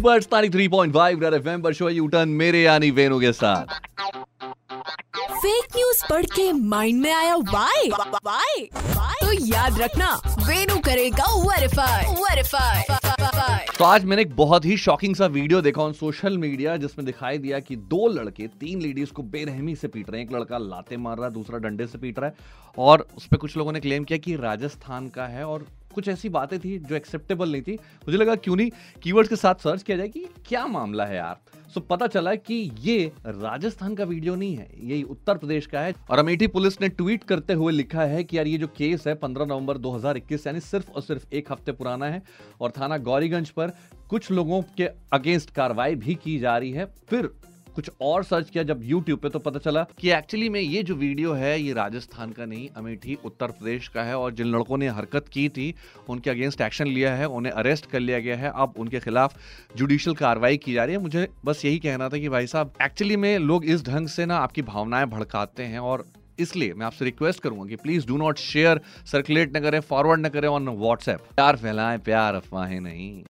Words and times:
Super 0.00 0.20
स्टारिक 0.20 0.52
3.5 0.52 1.22
red 1.22 1.34
FM 1.34 1.62
पर 1.62 1.72
show 1.74 1.88
you 1.88 2.06
turn 2.08 2.28
मेरे 2.34 2.60
यानी 2.62 2.90
वेनु 2.90 3.18
के 3.20 3.32
साथ। 3.32 3.72
फेक 5.32 5.64
न्यूज़ 5.76 6.02
पढ़ 6.10 6.26
के 6.26 6.52
माइंड 6.52 7.00
में 7.02 7.12
आया 7.12 7.34
वाई 7.36 7.88
वाई 7.88 8.64
तो 8.74 9.32
याद 9.46 9.78
रखना 9.80 10.08
वेनु 10.38 10.78
करेगा 10.78 11.26
वेरीफाई 11.42 12.06
वेरीफाई 12.14 13.66
तो 13.78 13.84
आज 13.84 14.04
मैंने 14.04 14.22
एक 14.22 14.34
बहुत 14.36 14.64
ही 14.64 14.76
शॉकिंग 14.76 15.16
सा 15.16 15.26
वीडियो 15.26 15.60
देखा 15.62 15.82
ऑन 15.82 15.92
सोशल 15.92 16.38
मीडिया 16.38 16.76
जिसमें 16.76 17.04
दिखाई 17.06 17.38
दिया 17.38 17.58
कि 17.60 17.76
दो 17.92 18.06
लड़के 18.14 18.46
तीन 18.60 18.80
लेडीज़ 18.80 19.12
को 19.12 19.22
बेरहमी 19.34 19.74
से 19.76 19.88
पीट 19.88 20.10
रहे 20.10 20.20
हैं। 20.20 20.26
एक 20.28 20.34
लड़का 20.34 20.58
लाते 20.58 20.96
मार 20.96 21.16
रहा 21.16 21.26
है 21.26 21.32
दूसरा 21.34 21.58
डंडे 21.58 21.86
से 21.86 21.98
पीट 21.98 22.18
रहा 22.18 22.28
है। 22.28 22.34
और 22.78 23.06
उस 23.16 23.26
पर 23.26 23.36
कुछ 23.36 23.56
लोगों 23.56 23.72
ने 23.72 23.80
क्लेम 23.80 24.04
किया 24.04 24.18
कि 24.18 24.36
राजस्थान 24.36 25.08
का 25.08 25.26
है 25.26 25.44
और 25.46 25.66
कुछ 26.00 26.08
ऐसी 26.08 26.28
बातें 26.28 26.58
थी 26.60 26.78
जो 26.78 26.94
एक्सेप्टेबल 26.96 27.50
नहीं 27.52 27.62
थी। 27.62 27.72
मुझे 27.72 28.18
लगा, 28.18 28.34
क्यों 28.34 28.56
नहीं? 28.56 28.70
कीवर्ड्स 29.02 29.28
के 29.28 29.36
साथ 29.36 29.54
सर्च 29.54 29.82
किया 29.82 29.96
जाए 29.96 30.08
कि 30.08 30.24
क्या 30.46 30.66
मामला 30.66 31.04
है 31.04 31.16
यार? 31.16 31.40
सो 31.74 31.80
पता 31.80 32.06
चला 32.06 32.34
कि 32.34 32.54
ये 32.80 33.12
राजस्थान 33.26 33.94
का 33.94 34.04
वीडियो 34.04 34.34
नहीं 34.34 34.54
है 34.56 34.68
ये 34.84 35.02
उत्तर 35.02 35.38
प्रदेश 35.38 35.66
का 35.66 35.80
है। 35.80 35.94
और 36.10 36.18
अमेठी 36.18 36.46
पुलिस 36.46 36.80
ने 36.80 36.88
ट्वीट 36.88 37.24
करते 37.24 37.52
हुए 37.52 37.72
लिखा 37.72 38.04
है 38.04 38.24
कि 38.24 38.38
यार, 38.38 38.46
ये 38.46 38.58
जो 38.58 38.66
केस 38.66 39.06
है 39.06 39.14
15 39.14 39.46
नवंबर 39.46 39.78
2021 39.78 40.46
यानी 40.46 40.60
सिर्फ़ 40.60 40.90
और 40.90 41.02
सिर्फ़ 41.02 41.34
एक 41.34 41.52
हफ़्ते 41.52 41.72
पुराना 41.72 42.06
है 42.06 42.22
और 42.60 42.70
थाना 42.70 42.98
गौरीगंज 43.00 43.50
पर 43.50 43.72
कुछ 44.10 44.30
लोगों 44.30 44.62
के 44.76 44.88
अगेंस्ट 45.12 45.50
कार्रवाई 45.50 45.94
भी 45.96 46.14
की 46.14 46.38
जा 46.38 46.56
रही 46.58 46.70
है। 46.70 46.86
फिर 47.08 47.30
कुछ 47.74 47.90
और 48.00 48.24
सर्च 48.24 48.50
किया 48.50 48.64
जब 48.64 48.82
YouTube 48.82 49.16
पे 49.16 49.28
तो 49.28 49.38
पता 49.38 49.58
चला 49.58 49.82
कि 49.98 50.10
एक्चुअली 50.10 50.48
में 50.48 50.60
ये 50.60 50.82
जो 50.82 50.94
वीडियो 50.94 51.32
है, 51.32 51.60
ये 51.60 51.72
राजस्थान 51.72 52.30
का 52.30 52.44
नहीं, 52.44 52.68
अमेठी, 52.76 53.18
उत्तर 53.24 53.46
प्रदेश 53.46 53.88
का 53.88 54.02
है 54.02 54.18
और 54.18 54.32
जिन 54.32 54.46
लड़कों 54.46 54.78
ने 54.78 54.88
हरकत 54.88 55.28
की 55.28 55.48
थी, 55.48 55.74
उनके 56.08 56.30
अगेंस्ट 56.30 56.60
एक्शन 56.60 56.86
लिया 56.86 57.14
है, 57.14 57.28
उन्हें 57.28 57.52
अरेस्ट 57.52 57.86
कर 57.86 58.00
लिया 58.00 58.18
गया 58.18 58.36
है। 58.36 58.52
अब 58.54 58.74
उनके 58.78 59.00
खिलाफ 59.00 59.36
जुडिशियल 59.76 60.16
कार्रवाई 60.16 60.56
की 60.56 60.72
जा 60.72 60.84
रही 60.84 60.94
है। 60.94 61.02
मुझे 61.02 61.28
बस 61.44 61.64
यही 61.64 61.78
कहना 61.78 62.08
था 62.08 62.18
कि 62.18 62.28
भाई 62.28 62.46
साहब 62.46 62.72
एक्चुअली 62.82 63.16
में 63.16 63.38
लोग 63.38 63.64
इस 63.64 63.84
ढंग 63.86 64.08
से 64.08 64.26
ना 64.26 64.36
आपकी 64.38 64.62
भावनाएँ 64.62 65.06
भड़काते 65.06 65.62
हैं 65.62 65.78
और 65.78 66.04
इसलिए 66.38 66.74
मैं 66.74 66.86
आपसे 66.86 67.04
रिक्वेस्ट 67.04 67.42
करूँगा 67.42 67.66
कि 67.66 67.76
please 67.76 68.06
do 68.06 68.16
not 68.16 68.38
share 68.38 68.80
circulate 69.06 69.56
न 69.56 69.60
करें 69.60 69.80
फॉरवर्ड 69.80 70.26
न 70.26 70.28
करें 70.28 70.48
ऑन 70.48 70.68
व्हाट्सएप 70.68 71.20
प्यार 71.36 71.56
फैलाएँ, 71.56 71.98
प्यार 71.98 72.34
अफवाहें 72.34 72.80
नहीं। 72.80 73.22